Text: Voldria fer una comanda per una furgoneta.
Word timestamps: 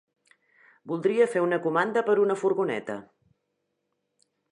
Voldria 0.91 1.27
fer 1.33 1.43
una 1.47 1.59
comanda 1.65 2.03
per 2.07 2.15
una 2.23 2.37
furgoneta. 2.45 2.97